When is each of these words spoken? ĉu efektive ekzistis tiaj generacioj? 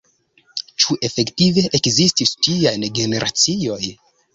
ĉu 0.83 0.97
efektive 1.09 1.65
ekzistis 1.81 2.35
tiaj 2.43 2.77
generacioj? 3.01 3.83